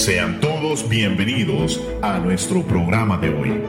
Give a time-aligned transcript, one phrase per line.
[0.00, 3.62] Sean todos bienvenidos a nuestro programa de hoy.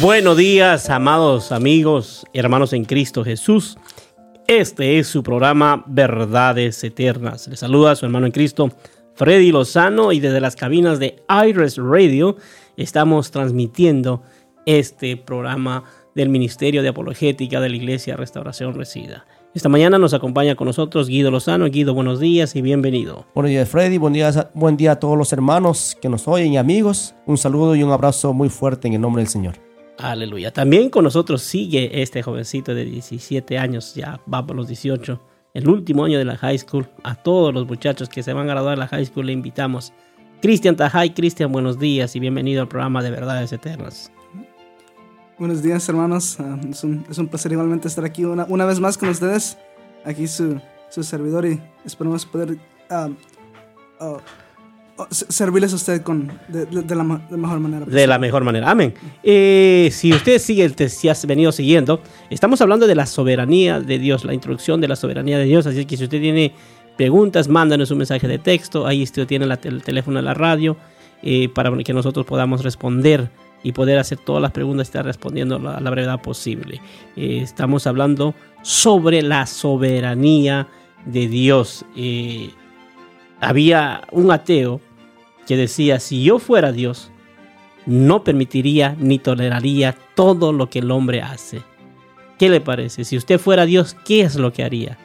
[0.00, 3.76] Buenos días, amados amigos hermanos en Cristo Jesús.
[4.46, 7.48] Este es su programa Verdades Eternas.
[7.48, 8.70] Les saluda su hermano en Cristo,
[9.16, 12.36] Freddy Lozano, y desde las cabinas de Iris Radio
[12.76, 14.22] estamos transmitiendo
[14.66, 15.82] este programa
[16.14, 19.26] del Ministerio de Apologética de la Iglesia Restauración Resida.
[19.54, 21.66] Esta mañana nos acompaña con nosotros Guido Lozano.
[21.66, 23.24] Guido, buenos días y bienvenido.
[23.36, 23.98] Buenos días, Freddy.
[23.98, 27.14] Buen día, buen día a todos los hermanos que nos oyen y amigos.
[27.24, 29.54] Un saludo y un abrazo muy fuerte en el nombre del Señor.
[29.96, 30.52] Aleluya.
[30.52, 35.20] También con nosotros sigue este jovencito de 17 años, ya va por los 18,
[35.54, 36.88] el último año de la high school.
[37.04, 39.92] A todos los muchachos que se van a graduar de la high school le invitamos.
[40.42, 44.10] Cristian Tajay, Cristian, buenos días y bienvenido al programa de Verdades Eternas.
[45.36, 46.36] Buenos días, hermanos.
[46.38, 49.58] Ah, es, un, es, un, placer igualmente estar aquí una, una vez más con ustedes.
[50.04, 50.60] Aquí su,
[50.90, 52.56] su servidor y esperamos poder
[52.90, 54.18] uh, uh,
[55.10, 57.84] servirles a usted con, de, de, de, la, mejor manera.
[57.84, 58.70] De la mejor manera.
[58.70, 58.94] Amén.
[59.24, 64.24] Eh, si usted sigue, si has venido siguiendo, estamos hablando de la soberanía de Dios,
[64.24, 65.66] la introducción de la soberanía de Dios.
[65.66, 66.54] Así que si usted tiene
[66.96, 68.86] preguntas, mándanos un mensaje de texto.
[68.86, 70.76] Ahí usted tiene la, el teléfono de la radio
[71.22, 73.30] eh, para que nosotros podamos responder
[73.64, 76.80] y poder hacer todas las preguntas y estar respondiendo a la brevedad posible.
[77.16, 80.68] Eh, estamos hablando sobre la soberanía
[81.06, 81.84] de Dios.
[81.96, 82.50] Eh,
[83.40, 84.80] había un ateo
[85.48, 87.10] que decía, si yo fuera Dios,
[87.86, 91.62] no permitiría ni toleraría todo lo que el hombre hace.
[92.38, 93.04] ¿Qué le parece?
[93.04, 94.98] Si usted fuera Dios, ¿qué es lo que haría?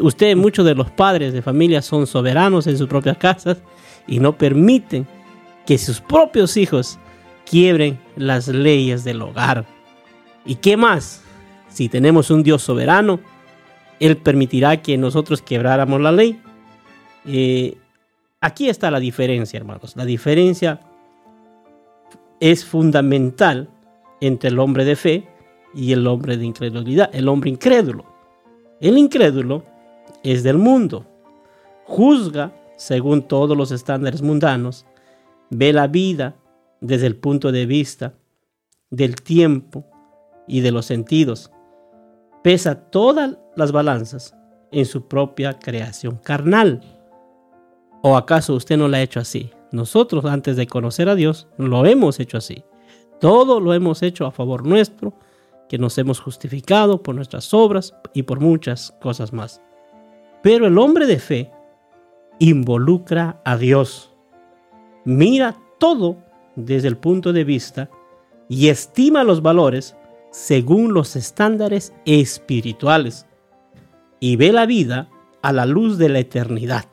[0.00, 3.58] Usted, muchos de los padres de familia son soberanos en sus propias casas
[4.06, 5.06] y no permiten
[5.66, 6.98] que sus propios hijos
[7.44, 9.66] quiebren las leyes del hogar.
[10.44, 11.22] ¿Y qué más?
[11.68, 13.20] Si tenemos un Dios soberano,
[14.00, 16.40] Él permitirá que nosotros quebráramos la ley.
[17.24, 17.76] Eh,
[18.40, 19.96] aquí está la diferencia, hermanos.
[19.96, 20.80] La diferencia
[22.40, 23.68] es fundamental
[24.20, 25.28] entre el hombre de fe
[25.74, 28.04] y el hombre de incredulidad, el hombre incrédulo.
[28.80, 29.64] El incrédulo
[30.22, 31.06] es del mundo,
[31.84, 34.86] juzga según todos los estándares mundanos,
[35.50, 36.34] ve la vida
[36.82, 38.14] desde el punto de vista
[38.90, 39.86] del tiempo
[40.46, 41.50] y de los sentidos.
[42.42, 44.36] Pesa todas las balanzas
[44.72, 46.82] en su propia creación carnal.
[48.02, 49.50] ¿O acaso usted no lo ha hecho así?
[49.70, 52.64] Nosotros antes de conocer a Dios lo hemos hecho así.
[53.20, 55.14] Todo lo hemos hecho a favor nuestro,
[55.68, 59.62] que nos hemos justificado por nuestras obras y por muchas cosas más.
[60.42, 61.50] Pero el hombre de fe
[62.40, 64.12] involucra a Dios.
[65.04, 66.18] Mira todo
[66.56, 67.90] desde el punto de vista
[68.48, 69.96] y estima los valores
[70.30, 73.26] según los estándares espirituales
[74.20, 75.08] y ve la vida
[75.42, 76.86] a la luz de la eternidad.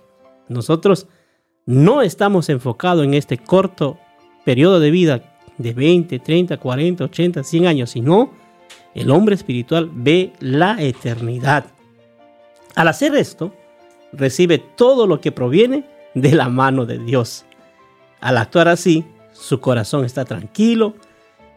[0.47, 1.07] Nosotros
[1.65, 3.99] no estamos enfocados en este corto
[4.43, 8.31] periodo de vida de 20, 30, 40, 80, 100 años, sino
[8.95, 11.65] el hombre espiritual ve la eternidad.
[12.75, 13.53] Al hacer esto,
[14.11, 17.45] recibe todo lo que proviene de la mano de Dios.
[18.21, 19.05] Al actuar así,
[19.39, 20.95] su corazón está tranquilo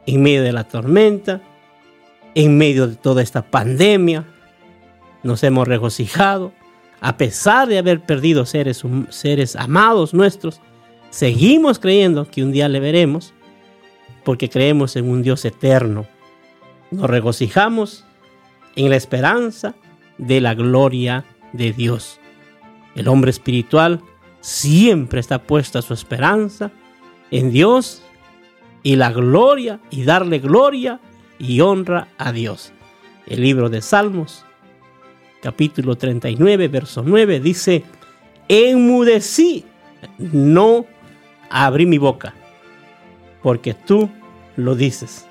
[0.07, 1.43] en medio de la tormenta,
[2.35, 4.25] en medio de toda esta pandemia.
[5.23, 6.53] Nos hemos regocijado.
[7.01, 10.61] A pesar de haber perdido seres, seres amados nuestros,
[11.11, 13.35] seguimos creyendo que un día le veremos
[14.25, 16.07] porque creemos en un Dios eterno.
[16.93, 18.05] Nos regocijamos
[18.77, 19.75] en la esperanza
[20.19, 22.21] de la gloria de Dios.
[22.95, 24.01] El hombre espiritual
[24.41, 26.71] siempre está puesto a su esperanza
[27.33, 28.03] en Dios
[28.85, 31.01] y la gloria y darle gloria
[31.39, 32.73] y honra a Dios.
[33.27, 34.45] El libro de Salmos,
[35.41, 37.85] capítulo 39, verso 9, dice,
[38.49, 39.65] enmudecí,
[40.19, 40.87] no
[41.49, 42.35] abrí mi boca,
[43.43, 44.11] porque tú
[44.57, 45.27] lo dices.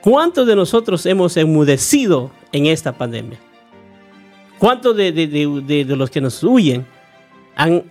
[0.00, 3.38] ¿Cuántos de nosotros hemos enmudecido en esta pandemia?
[4.58, 6.84] ¿Cuántos de, de, de, de los que nos huyen
[7.54, 7.84] han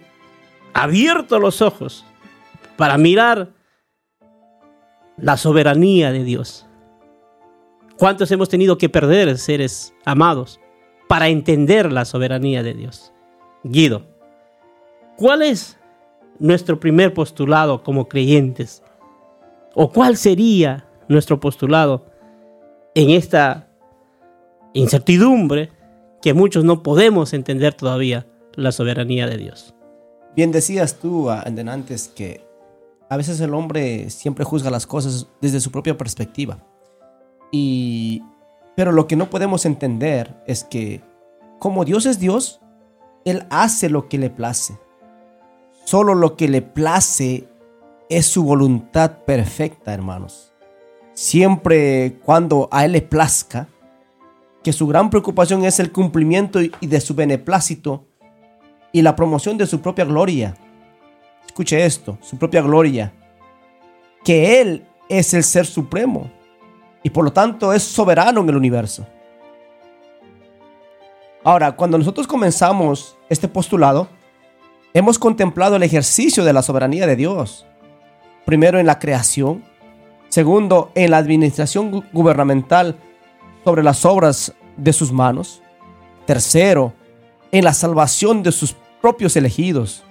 [0.73, 2.05] abierto los ojos
[2.81, 3.53] para mirar
[5.15, 6.65] la soberanía de Dios.
[7.95, 10.59] ¿Cuántos hemos tenido que perder seres amados
[11.07, 13.13] para entender la soberanía de Dios?
[13.63, 14.07] Guido,
[15.15, 15.77] ¿cuál es
[16.39, 18.81] nuestro primer postulado como creyentes?
[19.75, 22.07] ¿O cuál sería nuestro postulado
[22.95, 23.67] en esta
[24.73, 25.69] incertidumbre
[26.19, 28.25] que muchos no podemos entender todavía
[28.55, 29.75] la soberanía de Dios?
[30.35, 32.49] Bien decías tú antes que
[33.11, 36.59] a veces el hombre siempre juzga las cosas desde su propia perspectiva.
[37.51, 38.23] Y
[38.73, 41.01] pero lo que no podemos entender es que
[41.59, 42.61] como Dios es Dios,
[43.25, 44.79] Él hace lo que le place.
[45.83, 47.49] Solo lo que le place
[48.09, 50.53] es su voluntad perfecta, hermanos.
[51.13, 53.67] Siempre cuando a Él le plazca,
[54.63, 58.05] que su gran preocupación es el cumplimiento y de su beneplácito
[58.93, 60.55] y la promoción de su propia gloria.
[61.61, 63.13] Escuche esto, su propia gloria.
[64.23, 66.31] Que Él es el ser supremo
[67.03, 69.05] y por lo tanto es soberano en el universo.
[71.43, 74.07] Ahora, cuando nosotros comenzamos este postulado,
[74.91, 77.67] hemos contemplado el ejercicio de la soberanía de Dios.
[78.43, 79.63] Primero en la creación,
[80.29, 82.95] segundo en la administración gubernamental
[83.63, 85.61] sobre las obras de sus manos,
[86.25, 86.93] tercero
[87.51, 90.03] en la salvación de sus propios elegidos,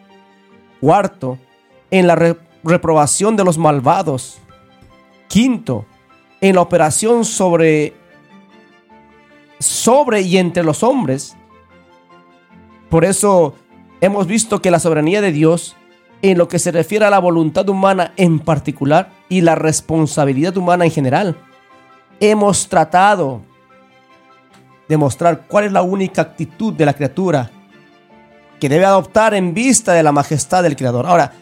[0.81, 1.39] cuarto
[1.91, 2.17] en la
[2.65, 4.39] reprobación de los malvados,
[5.29, 5.87] quinto
[6.41, 7.95] en la operación sobre
[9.59, 11.37] sobre y entre los hombres.
[12.89, 13.55] Por eso
[14.01, 15.77] hemos visto que la soberanía de Dios,
[16.23, 20.85] en lo que se refiere a la voluntad humana en particular y la responsabilidad humana
[20.85, 21.37] en general,
[22.19, 23.43] hemos tratado
[24.89, 27.51] de mostrar cuál es la única actitud de la criatura
[28.61, 31.07] que debe adoptar en vista de la majestad del Creador.
[31.07, 31.33] Ahora,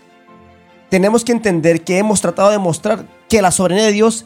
[0.89, 4.25] tenemos que entender que hemos tratado de mostrar que la soberanía de Dios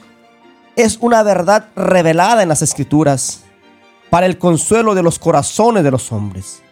[0.76, 3.42] es una verdad revelada en las Escrituras
[4.10, 6.62] para el consuelo de los corazones de los hombres,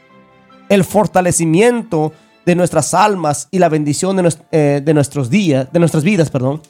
[0.69, 2.13] el fortalecimiento
[2.45, 6.63] de nuestras almas y la bendición de, eh, nuestros días, de nuestras vidas, perdón.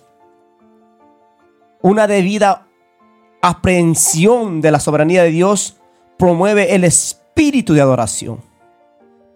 [1.83, 2.67] Una debida
[3.43, 5.77] aprehensión de la soberanía de Dios
[6.19, 8.41] promueve el espíritu de adoración,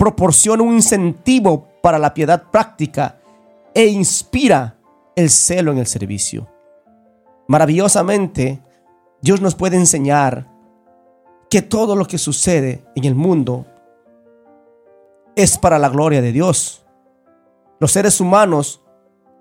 [0.04, 3.18] proporciona un incentivo para la piedad práctica
[3.74, 4.76] e inspira
[5.16, 6.46] el celo en el servicio.
[7.48, 8.62] Maravillosamente,
[9.22, 10.46] Dios nos puede enseñar
[11.48, 13.64] que todo lo que sucede en el mundo
[15.36, 16.84] es para la gloria de Dios.
[17.80, 18.82] Los seres humanos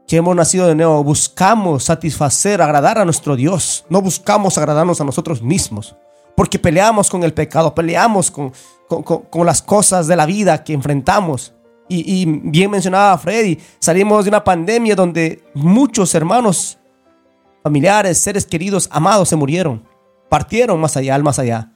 [0.08, 3.84] que hemos nacido de nuevo buscamos satisfacer, agradar a nuestro Dios.
[3.90, 5.98] No buscamos agradarnos a nosotros mismos.
[6.36, 8.52] Porque peleamos con el pecado, peleamos con,
[8.88, 11.54] con, las cosas de la vida que enfrentamos.
[11.88, 16.80] Y, y, bien mencionaba Freddy, salimos de una pandemia donde muchos hermanos,
[17.62, 19.88] familiares, seres queridos, amados se murieron.
[20.30, 21.72] Partieron más allá, al más allá.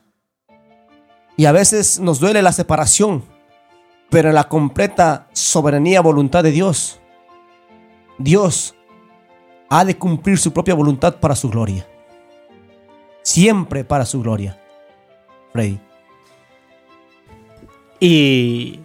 [1.36, 3.24] Y a veces nos duele la separación,
[4.09, 7.00] pero en la completa soberanía voluntad de Dios,
[8.18, 8.75] Dios
[9.69, 11.88] ha de cumplir su propia voluntad para su gloria.
[13.27, 14.57] Siempre para su gloria.
[15.51, 15.79] Freddy.
[18.00, 18.79] Y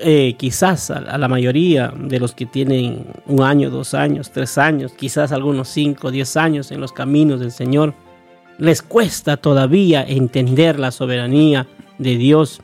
[0.00, 4.92] eh, quizás a, la mayoría de los que tienen un año, dos años, tres años,
[4.92, 7.94] quizás algunos cinco, diez años en los caminos del Señor,
[8.58, 11.66] les cuesta todavía entender la soberanía
[11.96, 12.60] de Dios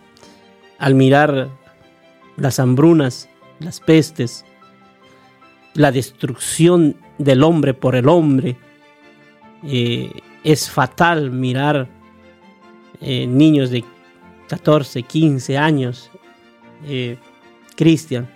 [0.79, 1.49] al mirar
[2.37, 4.45] las hambrunas, las pestes,
[5.73, 8.59] la destrucción del hombre por el hombre.
[9.63, 10.11] Eh,
[10.43, 11.89] es fatal mirar
[13.01, 13.85] eh, niños de
[14.49, 16.11] 14, 15 años,
[16.87, 17.19] eh,
[17.77, 18.29] Cristian,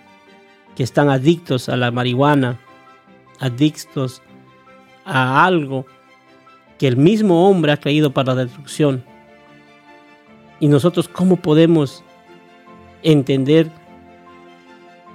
[0.75, 2.59] que están adictos a la marihuana,
[3.39, 4.21] adictos
[5.03, 5.85] a algo
[6.77, 9.03] que el mismo hombre ha caído para la destrucción.
[10.59, 12.03] Y nosotros cómo podemos
[13.03, 13.71] entender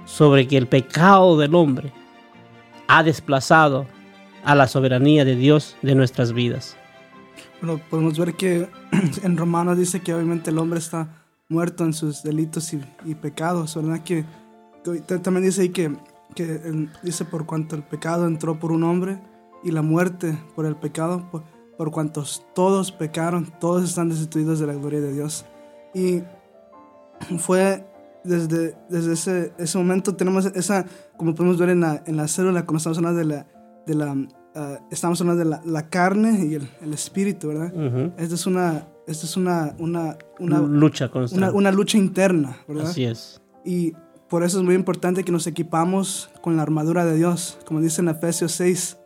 [0.05, 1.91] sobre que el pecado del hombre
[2.87, 3.87] ha desplazado
[4.43, 6.77] a la soberanía de Dios de nuestras vidas.
[7.61, 8.67] Bueno, podemos ver que
[9.23, 14.01] en Romanos dice que obviamente el hombre está muerto en sus delitos y, pecados, ¿verdad?
[14.03, 14.25] Que,
[15.21, 15.95] también dice ahí que,
[16.33, 19.19] que dice por cuanto el pecado entró por un hombre
[19.63, 21.43] y la muerte por el pecado, por,
[21.77, 25.45] por cuantos todos pecaron, todos están destituidos de la gloria de Dios.
[25.93, 26.23] Y
[27.37, 27.85] fue
[28.23, 30.85] desde, desde ese, ese momento, tenemos esa,
[31.17, 33.47] como podemos ver en la, en la célula, cuando estamos hablando de la,
[33.85, 34.15] de la
[34.55, 37.73] ah, estamos hablando de la, la carne y el, el espíritu, ¿verdad?
[38.17, 41.45] Esta es una, esta es una, una, una lucha constante.
[41.45, 42.87] Una, una, lucha interna, ¿verdad?
[42.87, 43.41] Así es.
[43.63, 43.93] Y
[44.29, 48.01] por eso es muy importante que nos equipamos con la armadura de Dios, como dice
[48.01, 48.97] en Efesios 6,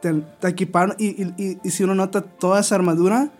[0.00, 3.30] te, equiparon y, y, si uno nota toda esa armadura,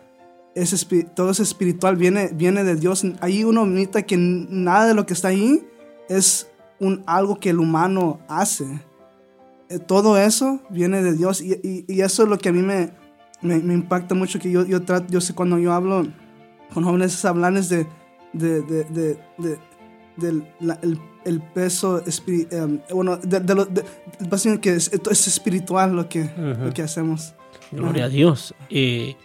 [0.54, 3.04] es, todo es espiritual, viene, viene de Dios.
[3.20, 5.62] Ahí uno nota que nada de lo que está ahí
[6.08, 6.48] es
[6.80, 8.66] un, algo que el humano hace.
[9.68, 12.92] Eh, todo eso viene de Dios y, y, eso es lo que a mí me,
[13.42, 16.06] me, impacta mucho, que yo, yo, trato, yo sé cuando yo hablo
[16.72, 17.86] con jóvenes hablarles de,
[18.32, 19.58] de, de, de,
[20.16, 20.46] del
[20.82, 22.00] el el peso
[22.52, 27.34] um, bueno, de, de, que es, es, espiritual lo que, lo que hacemos.
[27.72, 28.54] Gloria a Dios.
[28.70, 29.16] Eh,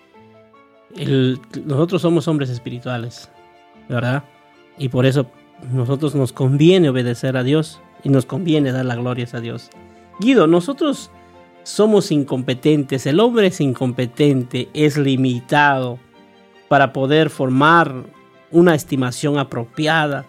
[1.63, 3.29] nosotros somos hombres espirituales.
[3.91, 4.23] ¿verdad?
[4.77, 5.27] Y por eso
[5.71, 9.69] nosotros nos conviene obedecer a Dios y nos conviene dar las glorias a Dios.
[10.21, 11.09] Guido, nosotros
[11.63, 15.97] somos incompetentes, el hombre es incompetente, es limitado
[16.69, 18.05] para poder formar
[18.51, 20.25] una estimación apropiada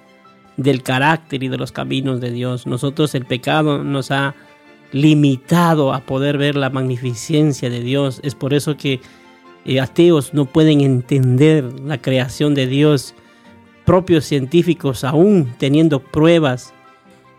[0.56, 2.66] del carácter y de los caminos de Dios.
[2.66, 4.34] Nosotros el pecado nos ha
[4.92, 8.20] limitado a poder ver la magnificencia de Dios.
[8.24, 9.00] Es por eso que
[9.66, 13.14] eh, ateos no pueden entender la creación de Dios.
[13.84, 16.72] Propios científicos, aún teniendo pruebas,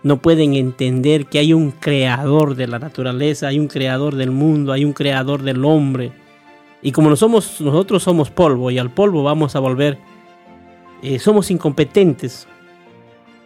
[0.04, 4.74] no pueden entender que hay un creador de la naturaleza, hay un creador del mundo,
[4.74, 6.12] hay un creador del hombre.
[6.82, 9.98] Y como no somos, nosotros somos polvo y al polvo vamos a volver,
[11.02, 12.48] eh, somos incompetentes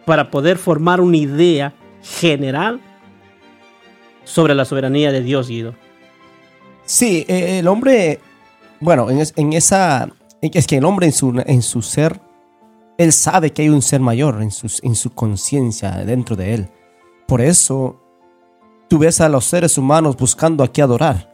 [0.04, 2.80] para poder formar una idea general
[4.24, 5.74] sobre la soberanía de Dios, Guido.
[6.84, 8.18] Sí, eh, el hombre,
[8.80, 10.08] bueno, en, en, esa,
[10.40, 12.20] es que el hombre en su, en su ser,
[12.98, 16.68] él sabe que hay un ser mayor en, sus, en su conciencia dentro de él.
[17.26, 18.02] Por eso
[18.88, 21.30] tú ves a los seres humanos buscando a qué adorar.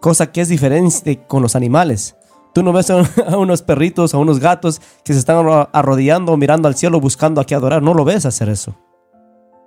[0.00, 2.14] Cosa que es diferente con los animales.
[2.52, 3.02] Tú no ves a,
[3.38, 7.54] unos perritos, a unos gatos que se están arrodillando, mirando al cielo, buscando a qué
[7.54, 7.82] adorar.
[7.82, 8.76] No lo ves hacer eso.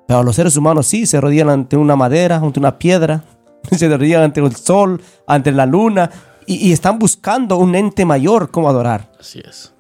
[0.07, 3.23] Pero los seres humanos sí se arrodillan ante una madera, ante una piedra,
[3.71, 6.11] se arrodillan ante el sol, ante la luna,
[6.45, 9.11] y, están buscando un ente mayor como adorar.
[9.19, 9.73] Así es.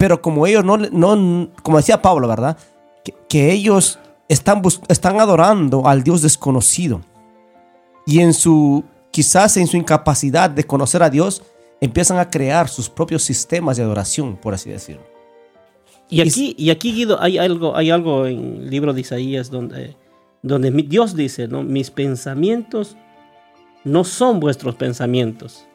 [0.00, 2.56] Pero como ellos no, no como decía Pablo, ¿verdad?
[3.28, 3.98] Que, ellos
[4.30, 7.02] están, están adorando al Dios desconocido.
[8.06, 11.42] Y en su, quizás en su incapacidad de conocer a Dios,
[11.82, 15.02] empiezan a crear sus propios sistemas de adoración, por así decirlo.
[16.08, 19.98] Y aquí, y aquí Guido, hay algo, hay algo en el libro de Isaías donde,
[20.40, 21.62] donde Dios dice, ¿no?
[21.62, 22.96] mis pensamientos
[23.84, 25.66] no son vuestros pensamientos,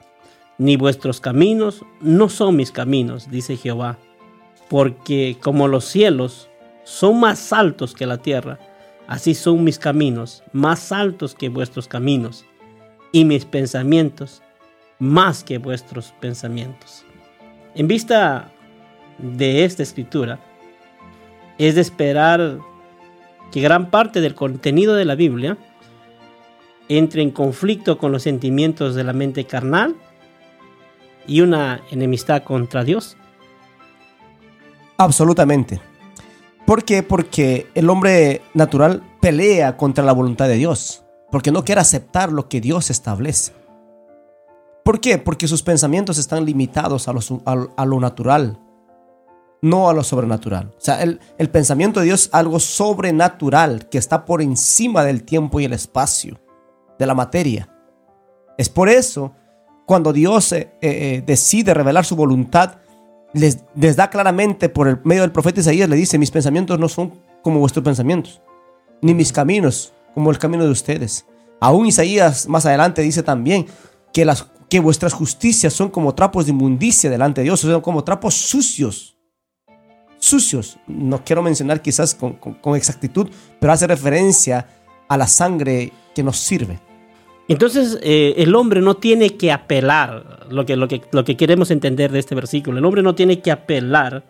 [0.58, 4.00] ni vuestros caminos no son mis caminos, dice Jehová,
[4.70, 6.50] porque como los cielos
[6.84, 8.60] son más altos que la tierra,
[9.08, 12.46] así son mis caminos, más altos que vuestros caminos,
[13.12, 14.42] y mis pensamientos
[15.00, 17.06] más que vuestros pensamientos.
[17.74, 18.52] En vista
[19.18, 20.40] de esta escritura
[21.58, 22.60] es de esperar
[23.52, 25.58] que gran parte del contenido de la Biblia
[26.90, 29.96] entre en conflicto con los sentimientos de la mente carnal
[31.28, 33.18] y una enemistad contra Dios.
[34.98, 35.82] Absolutamente.
[36.66, 37.04] ¿Por qué?
[37.04, 42.50] Porque el hombre natural pelea contra la voluntad de Dios, porque no quiere aceptar lo
[42.50, 43.54] que Dios establece.
[44.84, 45.18] ¿Por qué?
[45.18, 47.20] Porque sus pensamientos están limitados a lo,
[47.76, 48.60] a lo natural,
[49.62, 50.74] no a lo sobrenatural.
[50.78, 51.20] O sea, el,
[51.52, 56.40] pensamiento de Dios es algo sobrenatural que está por encima del tiempo y el espacio,
[57.00, 57.70] de la materia.
[58.58, 59.34] Es por eso,
[59.88, 62.78] cuando Dios eh, eh, decide revelar su voluntad,
[63.36, 67.14] les, da claramente por el medio del profeta Isaías, le dice, mis pensamientos no son
[67.44, 68.42] como vuestros pensamientos,
[69.02, 71.26] ni mis caminos como el camino de ustedes.
[71.60, 73.68] Aún Isaías más adelante dice también
[74.12, 78.04] que, las, que vuestras justicias son como trapos de inmundicia delante de Dios, son como
[78.04, 79.16] trapos sucios
[80.26, 80.78] sucios.
[80.88, 84.68] No quiero mencionar quizás con, exactitud, pero hace referencia
[85.08, 86.80] a la sangre que nos sirve.
[87.48, 91.70] Entonces eh, el hombre no tiene que apelar, lo que, lo, que, lo que queremos
[91.72, 94.24] entender de este versículo, el hombre no tiene que apelar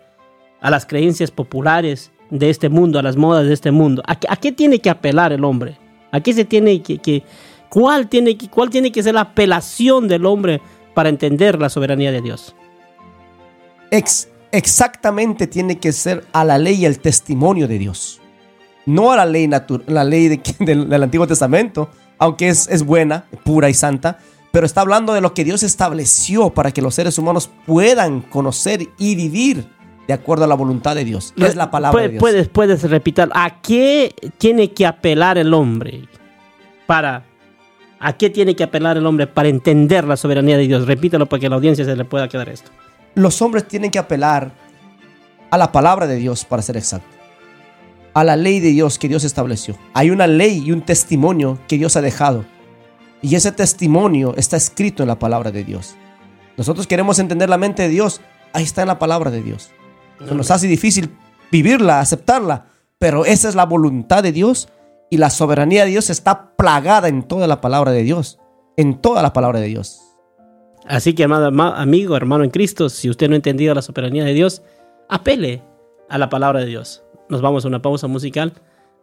[0.60, 4.02] a las creencias populares de este mundo, a las modas de este mundo.
[4.06, 5.78] ¿A, qué tiene que apelar el hombre?
[6.12, 7.22] ¿A qué se tiene que, que
[7.68, 10.60] cuál, tiene, cuál tiene que ser la apelación del hombre
[10.94, 12.54] para entender la soberanía de Dios?
[13.90, 18.20] Ex exactamente tiene que ser a la ley y al testimonio de Dios.
[18.86, 19.48] No a la ley,
[19.86, 24.18] la ley del, Antiguo Testamento, aunque es, es buena, pura y santa,
[24.52, 28.88] pero está hablando de lo que Dios estableció para que los seres humanos puedan conocer
[28.98, 29.66] y vivir
[30.06, 31.34] de acuerdo a la voluntad de Dios.
[31.36, 32.20] Es la palabra de Dios.
[32.20, 36.08] Puedes, puedes repetir, ¿a qué tiene que apelar el hombre
[36.86, 37.24] para...
[37.98, 40.86] ¿A qué tiene que apelar el hombre para entender la soberanía de Dios?
[40.86, 42.70] Repítelo para que a la audiencia se le pueda quedar esto
[43.16, 44.52] los hombres tienen que apelar
[45.50, 47.15] a la palabra de Dios, para ser exacto.
[48.16, 49.76] A la ley de Dios que Dios estableció.
[49.92, 52.46] Hay una ley y un testimonio que Dios ha dejado.
[53.20, 55.96] Y ese testimonio está escrito en la palabra de Dios.
[56.56, 58.22] Nosotros queremos entender la mente de Dios.
[58.54, 59.70] Ahí está en la palabra de Dios.
[60.32, 61.14] nos hace difícil
[61.52, 62.68] vivirla, aceptarla.
[62.98, 64.70] Pero esa es la voluntad de Dios.
[65.10, 68.38] Y la soberanía de Dios está plagada en toda la palabra de Dios.
[68.78, 70.00] En toda la palabra de Dios.
[70.86, 74.32] Así que, amado amigo, hermano en Cristo, si usted no ha entendido la soberanía de
[74.32, 74.62] Dios,
[75.10, 75.62] apele
[76.08, 77.02] a la palabra de Dios.
[77.28, 78.52] Nos vamos a una pausa musical.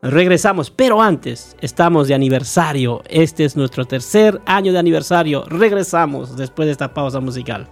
[0.01, 3.01] Regresamos, pero antes estamos de aniversario.
[3.09, 5.43] Este es nuestro tercer año de aniversario.
[5.47, 7.67] Regresamos después de esta pausa musical.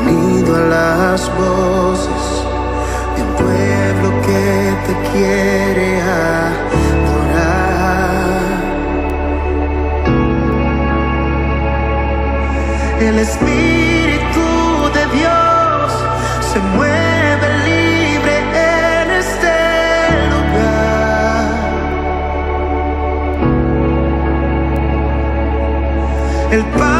[0.00, 2.24] Unido a las voces
[3.16, 6.42] de pueblo que te quiere adorar.
[13.00, 14.46] El Espíritu
[14.94, 15.92] de Dios
[16.52, 16.91] se mueve
[26.52, 26.91] El Padre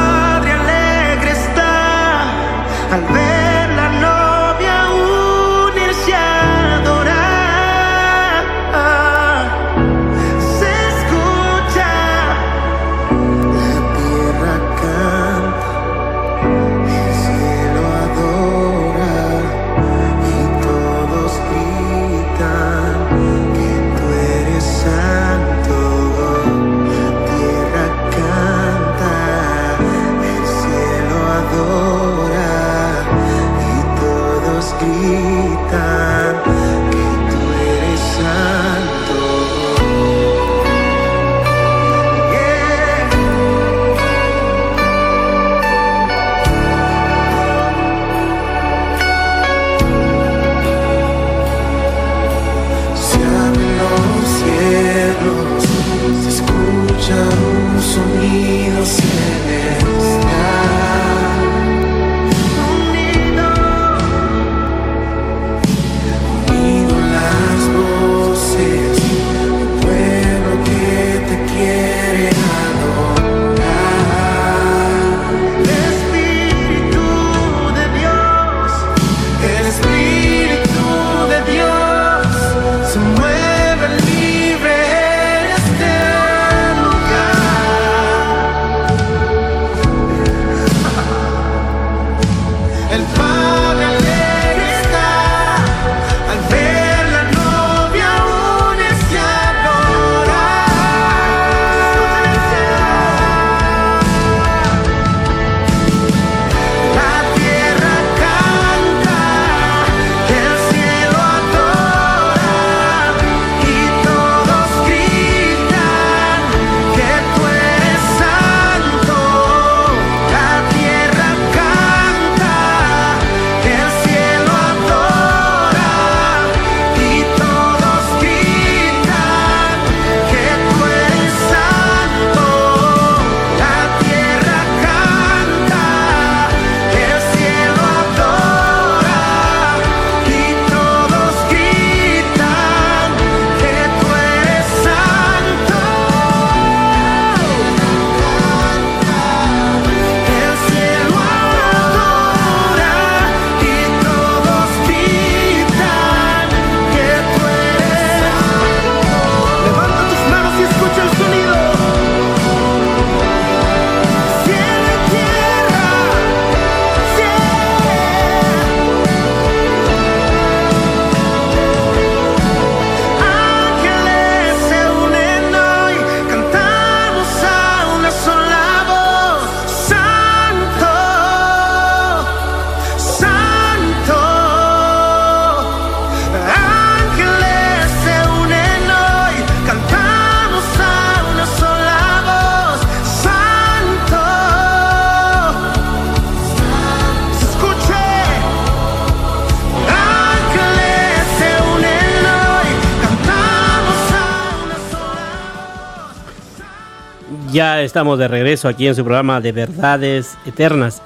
[207.52, 211.02] Ya estamos de regreso aquí en su programa de Verdades Eternas.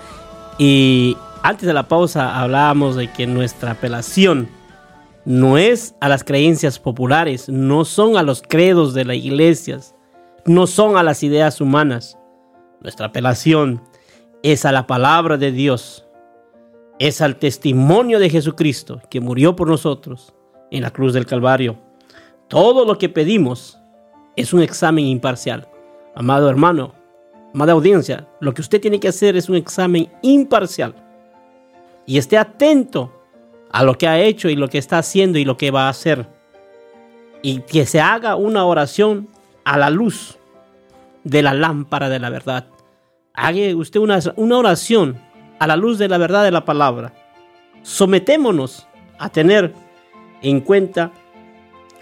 [0.58, 4.48] Y antes de la pausa hablábamos de que nuestra apelación
[5.24, 9.96] no es a las creencias populares, no son a los credos de las iglesias,
[10.44, 12.16] no son a las ideas humanas.
[12.80, 13.82] Nuestra apelación
[14.44, 16.06] es a la palabra de Dios,
[17.00, 20.32] es al testimonio de Jesucristo que murió por nosotros
[20.70, 21.76] en la cruz del Calvario.
[22.46, 23.80] Todo lo que pedimos
[24.36, 25.66] es un examen imparcial.
[26.18, 26.94] Amado hermano,
[27.52, 30.94] amada audiencia, lo que usted tiene que hacer es un examen imparcial.
[32.06, 33.12] Y esté atento
[33.70, 35.88] a lo que ha hecho y lo que está haciendo y lo que va a
[35.90, 36.26] hacer.
[37.42, 39.28] Y que se haga una oración
[39.64, 40.38] a la luz
[41.22, 42.64] de la lámpara de la verdad.
[43.34, 45.20] Haga usted una, una oración
[45.58, 47.12] a la luz de la verdad de la palabra.
[47.82, 49.74] Sometémonos a tener
[50.40, 51.12] en cuenta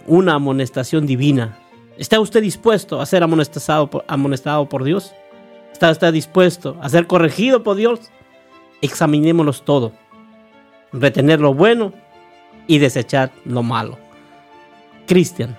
[0.06, 1.58] una amonestación divina.
[1.96, 5.12] ¿Está usted dispuesto a ser amonestado por, amonestado por Dios?
[5.72, 8.10] ¿Está usted dispuesto a ser corregido por Dios?
[8.80, 9.92] Examinémonos todo.
[10.92, 11.92] Retener lo bueno
[12.66, 13.98] y desechar lo malo.
[15.06, 15.56] Cristian,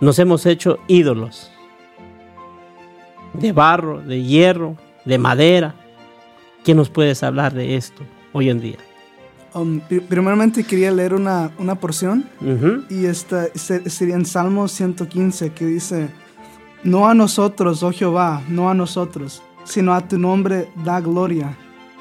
[0.00, 1.50] nos hemos hecho ídolos
[3.32, 5.74] de barro, de hierro, de madera.
[6.64, 8.78] ¿Qué nos puedes hablar de esto hoy en día?
[9.52, 12.24] Um, pri- primeramente quería leer una, una porción
[12.88, 16.08] y esta se- sería en Salmo 115 que dice,
[16.84, 21.56] no a nosotros, oh Jehová, no a nosotros, sino a tu nombre da gloria,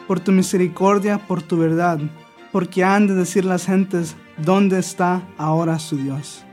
[0.07, 1.99] por tu misericordia, por tu verdad,
[2.51, 6.43] porque han de decir las gentes, ¿dónde está ahora su Dios?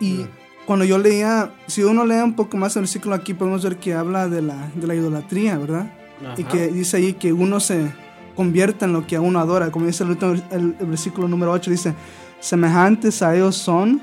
[0.00, 0.26] Y
[0.66, 3.94] cuando yo leía, si uno lee un poco más el versículo aquí, podemos ver que
[3.94, 5.92] habla de la, de la idolatría, ¿verdad?
[6.36, 7.92] Y que dice ahí que uno se
[8.34, 9.70] convierte en lo que a uno adora.
[9.70, 10.10] Como dice el,
[10.50, 11.94] el- el versículo número 8, dice,
[12.40, 14.00] semejantes a ellos son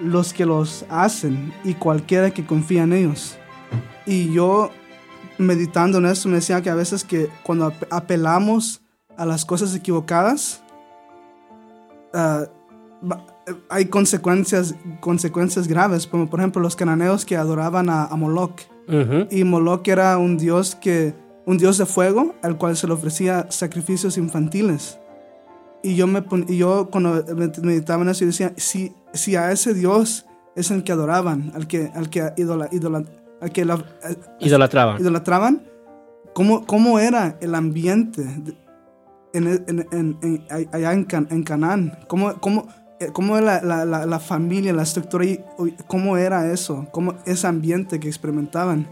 [0.00, 3.36] los que los hacen y cualquiera que confía en ellos.
[4.06, 4.70] Y yo,
[5.38, 8.82] meditando en eso, me decía que a veces que cuando ap- apelamos
[9.16, 10.62] a las cosas equivocadas,
[12.14, 12.46] ah,
[13.68, 18.60] hay consecuencias, consecuencias graves, como por ejemplo los cananeos que adoraban a, a Moloch.
[19.30, 21.14] Y Moloch era un dios que
[21.46, 24.98] un dios de fuego al cual se le ofrecía sacrificios infantiles.
[25.82, 29.50] Y yo me y yo cuando med- meditaba en eso yo decía, si, si a
[29.50, 33.04] ese dios es el que adoraban, al que al que idola, idola-
[33.40, 35.00] al que la- eh, Idolatraban.
[35.00, 35.62] idolatraban,
[36.34, 38.56] ¿cómo, cómo era el ambiente de-
[39.34, 41.98] en, en- en- allá en, Can- en Canaán?
[42.06, 42.68] ¿Cómo, cómo,
[43.00, 45.24] eh, cómo era la, la- la- familia, la estructura?
[45.24, 45.40] y-
[45.88, 46.86] ¿Cómo era eso?
[46.92, 48.86] ¿Cómo ese ambiente que experimentaban?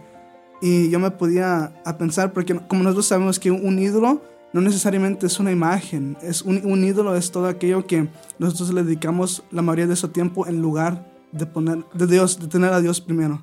[0.61, 5.27] Y yo me podía a pensar, porque como nosotros sabemos que un, ídolo no necesariamente
[5.27, 9.63] es una imagen, es un, un ídolo es todo aquello que nosotros le dedicamos la
[9.63, 13.43] mayoría de ese tiempo en lugar de poner de Dios, de tener a Dios primero.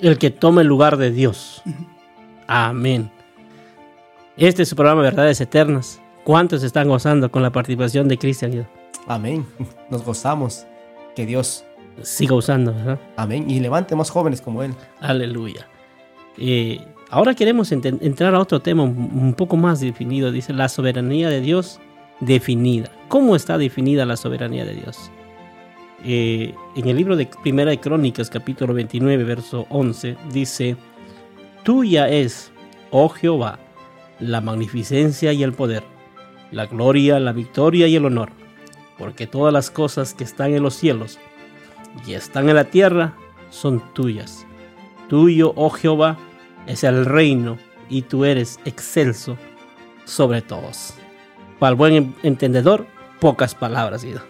[0.00, 1.62] El que toma el lugar de Dios.
[2.46, 3.10] Amén.
[4.36, 6.00] Este es su programa Verdades Eternas.
[6.24, 8.66] ¿Cuántos están gozando con la participación de Cristian?
[9.06, 9.46] Amén.
[9.90, 10.66] Nos gozamos.
[11.14, 11.64] Que Dios.
[12.02, 12.98] Siga usando, ¿verdad?
[13.16, 13.50] Amén.
[13.50, 14.74] Y levante más jóvenes como Él.
[15.00, 15.68] Aleluya.
[16.38, 20.32] Eh, ahora queremos entrar a otro tema un, un poco más definido.
[20.32, 21.80] Dice la soberanía de Dios
[22.20, 22.90] definida.
[23.08, 25.10] ¿Cómo está definida la soberanía de Dios?
[26.04, 30.76] Eh, en el libro de Primera de Crónicas, capítulo 29, verso 11, dice,
[31.62, 32.52] Tuya es,
[32.90, 33.60] oh Jehová,
[34.18, 35.84] la magnificencia y el poder,
[36.50, 38.30] la gloria, la victoria y el honor,
[38.98, 41.20] porque todas las cosas que están en los cielos
[42.04, 43.16] y están en la tierra
[43.50, 44.44] son tuyas.
[45.12, 46.16] Tuyo, oh Jehová,
[46.66, 47.58] es el reino
[47.90, 49.36] y tú eres excelso
[50.06, 50.94] sobre todos.
[51.58, 52.86] Para el buen en- entendedor,
[53.20, 54.22] pocas palabras, Guido.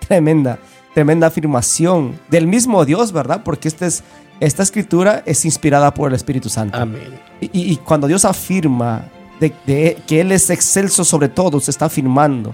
[0.00, 0.58] Tremenda,
[0.94, 3.42] tremenda afirmación del mismo Dios, ¿verdad?
[3.44, 4.02] Porque esta, es,
[4.40, 6.76] esta escritura es inspirada por el Espíritu Santo.
[6.76, 7.20] Amén.
[7.40, 9.04] Y, cuando Dios afirma
[9.38, 12.52] de, de que Él es excelso sobre todos, está afirmando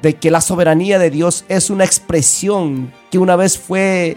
[0.00, 4.16] de que la soberanía de Dios es una expresión que una vez fue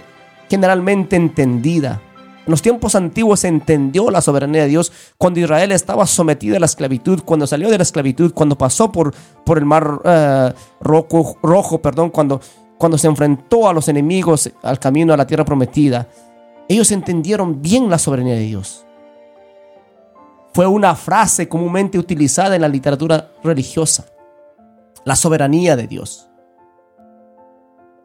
[0.49, 1.99] generalmente entendida.
[2.45, 6.60] En los tiempos antiguos se entendió la soberanía de Dios cuando Israel estaba sometida a
[6.60, 9.13] la esclavitud, cuando salió de la esclavitud, cuando pasó por,
[9.45, 12.41] por el mar eh, rojo, rojo, perdón, cuando,
[12.77, 16.08] cuando se enfrentó a los enemigos al camino a la tierra prometida.
[16.67, 18.86] Ellos entendieron bien la soberanía de Dios
[20.54, 24.06] fue una frase comúnmente utilizada en la literatura religiosa.
[25.06, 26.27] La soberanía de Dios.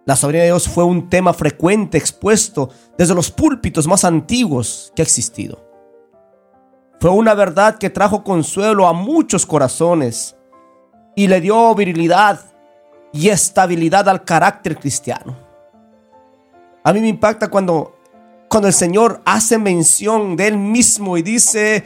[0.06, 5.02] La soberanía de Dios fue un tema frecuente expuesto desde los púlpitos más antiguos que
[5.02, 5.68] ha existido.
[7.00, 10.36] Fue una verdad que trajo consuelo a muchos corazones
[11.16, 12.40] y le dio virilidad
[13.12, 15.36] y estabilidad al carácter cristiano.
[16.84, 17.96] A mí me impacta cuando,
[18.48, 21.84] cuando el Señor hace mención de Él mismo y dice,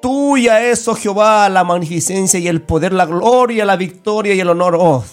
[0.00, 4.48] Tuya es, oh Jehová, la magnificencia y el poder, la gloria, la victoria y el
[4.48, 4.78] honor.
[4.80, 5.04] Oh.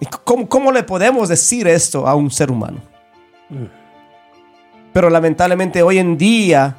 [0.00, 2.80] ¿Y ¿Cómo, cómo le podemos decir esto a un ser humano?
[4.92, 6.76] Pero lamentablemente hoy en día,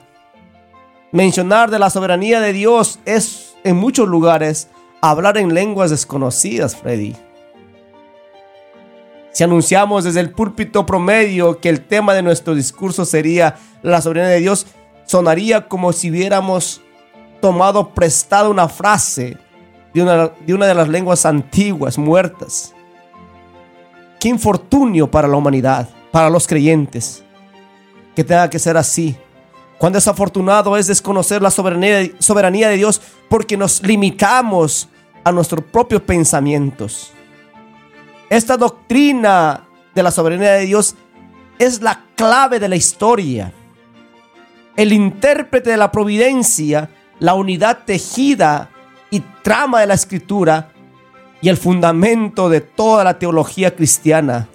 [1.11, 4.69] mencionar de la soberanía de Dios es en muchos lugares
[5.01, 7.15] hablar en lenguas desconocidas, Freddy.
[9.31, 14.31] Si anunciamos desde el púlpito promedio que el tema de nuestro discurso sería la soberanía
[14.31, 14.65] de Dios,
[15.05, 16.81] sonaría como si hubiéramos
[17.39, 19.37] tomado prestada una frase
[19.93, 22.73] de una, de una de las lenguas antiguas muertas.
[24.19, 27.23] Qué infortunio para la humanidad, para los creyentes,
[28.15, 29.15] que tenga que ser así.
[29.77, 32.99] Cuán desafortunado es desconocer la soberanía, soberanía de Dios
[33.29, 34.89] porque nos limitamos
[35.23, 37.11] a nuestros propios pensamientos.
[38.29, 40.95] Esta doctrina de la soberanía de Dios
[41.59, 43.53] es la clave de la historia.
[44.75, 48.69] El intérprete de la providencia, la unidad tejida
[49.11, 50.71] y trama de la escritura
[51.41, 54.47] y el fundamento de toda la teología cristiana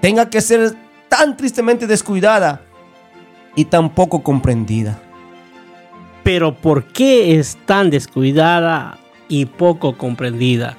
[0.00, 0.74] tenga que ser
[1.08, 2.62] tan tristemente descuidada
[3.54, 5.00] y tan poco comprendida.
[6.22, 10.76] Pero ¿por qué es tan descuidada y poco comprendida?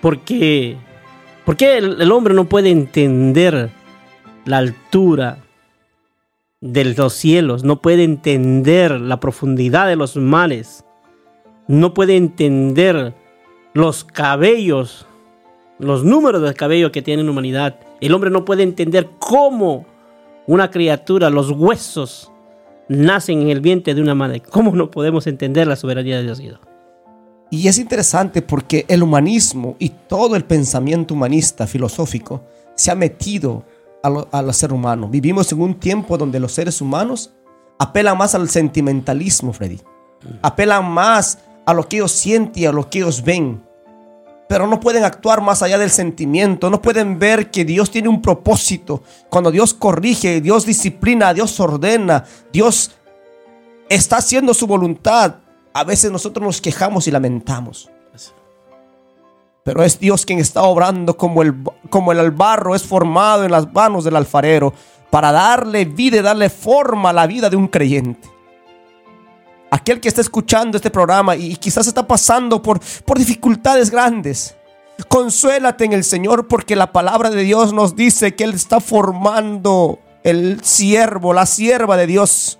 [0.00, 0.76] Porque,
[1.44, 3.70] ¿Por qué el, el hombre no puede entender
[4.44, 5.38] la altura
[6.60, 7.64] de los cielos?
[7.64, 10.84] No puede entender la profundidad de los mares.
[11.68, 13.14] No puede entender
[13.74, 15.06] los cabellos,
[15.78, 17.76] los números de cabello que tiene la humanidad.
[18.00, 19.86] El hombre no puede entender cómo
[20.46, 22.32] una criatura, los huesos,
[22.88, 24.40] nacen en el vientre de una madre.
[24.40, 26.40] ¿Cómo no podemos entender la soberanía de Dios?
[26.40, 26.60] Guido?
[27.50, 32.42] Y es interesante porque el humanismo y todo el pensamiento humanista filosófico
[32.74, 33.64] se ha metido
[34.02, 35.08] al ser humano.
[35.08, 37.32] Vivimos en un tiempo donde los seres humanos
[37.78, 39.80] apelan más al sentimentalismo, Freddy.
[40.42, 43.62] Apelan más a lo que ellos sienten y a lo que ellos ven.
[44.48, 46.70] Pero no pueden actuar más allá del sentimiento.
[46.70, 49.02] No pueden ver que Dios tiene un propósito.
[49.28, 52.92] Cuando Dios corrige, Dios disciplina, Dios ordena, Dios
[53.86, 55.34] está haciendo su voluntad.
[55.74, 57.90] A veces nosotros nos quejamos y lamentamos.
[59.62, 61.54] Pero es Dios quien está obrando como el,
[61.90, 64.72] como el barro es formado en las manos del alfarero
[65.10, 68.37] para darle vida y darle forma a la vida de un creyente.
[69.70, 74.56] Aquel que está escuchando este programa y quizás está pasando por, por dificultades grandes.
[75.08, 80.00] Consuélate en el Señor porque la palabra de Dios nos dice que Él está formando
[80.24, 82.58] el siervo, la sierva de Dios.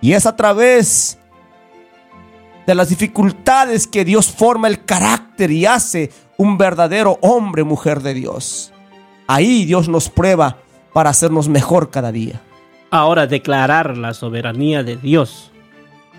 [0.00, 1.18] Y es a través
[2.66, 8.14] de las dificultades que Dios forma el carácter y hace un verdadero hombre, mujer de
[8.14, 8.72] Dios.
[9.26, 10.58] Ahí Dios nos prueba
[10.92, 12.40] para hacernos mejor cada día.
[12.90, 15.50] Ahora, declarar la soberanía de Dios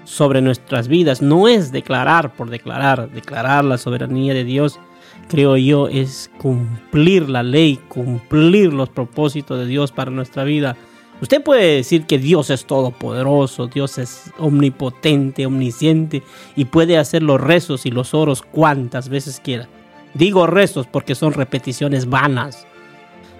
[0.06, 3.10] sobre nuestras vidas no es declarar por declarar.
[3.10, 4.80] Declarar la soberanía de Dios,
[5.28, 10.78] creo yo, es cumplir la ley, cumplir los propósitos de Dios para nuestra vida.
[11.22, 16.24] Usted puede decir que Dios es todopoderoso, Dios es omnipotente, omnisciente
[16.56, 19.68] y puede hacer los rezos y los oros cuantas veces quiera.
[20.14, 22.68] Digo rezos porque son repeticiones vanas.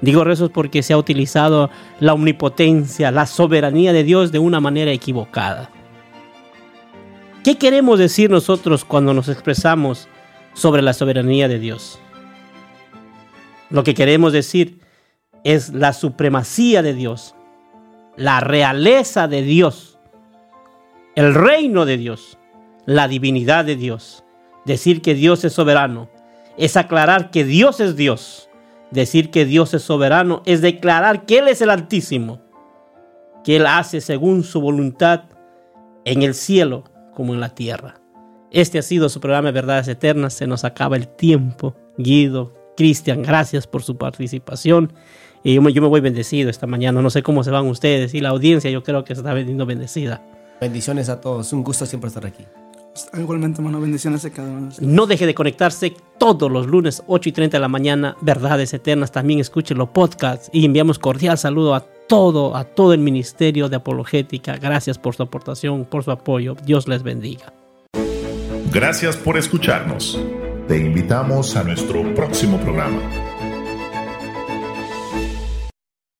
[0.02, 4.92] Digo rezos porque se ha utilizado la omnipotencia, la soberanía de Dios de una manera
[4.92, 5.70] equivocada.
[7.46, 10.08] ¿Qué queremos decir nosotros cuando nos expresamos
[10.56, 12.00] sobre la soberanía de Dios?
[13.70, 14.80] Lo que queremos decir
[15.44, 17.36] es la supremacía de Dios,
[18.18, 20.00] la realeza de Dios,
[21.14, 22.40] el reino de Dios,
[22.88, 24.24] la divinidad de Dios.
[24.66, 26.10] Decir que Dios es soberano
[26.58, 28.50] es aclarar que Dios es Dios.
[28.90, 32.42] Decir que Dios es soberano es declarar que Él es el Altísimo,
[33.44, 35.26] que Él hace según su voluntad
[36.06, 37.96] en el cielo como en la tierra.
[38.52, 40.34] Este ha sido su programa de Verdades Eternas.
[40.34, 41.76] Se nos acaba el tiempo.
[41.98, 44.94] Guido, Cristian, gracias por su participación.
[45.44, 47.02] Y yo me, yo me voy bendecido esta mañana.
[47.02, 48.14] No sé cómo se van ustedes.
[48.14, 50.22] Y la audiencia yo creo que se está vendiendo bendecida.
[50.62, 51.52] Bendiciones a todos.
[51.54, 52.46] Un gusto siempre estar aquí.
[53.18, 54.70] Igualmente, hermano, bendiciones a cada uno.
[54.80, 59.12] No deje de conectarse todos los lunes 8 y 30 de la mañana, Verdades Eternas.
[59.12, 63.78] También escuche los podcasts y enviamos cordial saludo a todo, a todo el Ministerio de
[63.78, 64.58] Apologética.
[64.58, 66.56] Gracias por su aportación, por su apoyo.
[66.66, 67.54] Dios les bendiga.
[68.72, 70.20] Gracias por escucharnos.
[70.68, 73.00] Te invitamos a nuestro próximo programa.